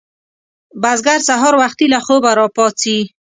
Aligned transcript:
بزګر 0.81 1.19
سهار 1.27 1.53
وختي 1.61 1.85
له 1.93 1.99
خوبه 2.05 2.31
راپاڅي 2.39 2.97